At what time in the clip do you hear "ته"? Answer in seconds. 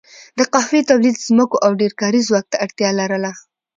2.51-2.57